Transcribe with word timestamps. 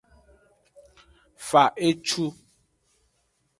Fa 1.47 1.63
ecu. 1.89 2.25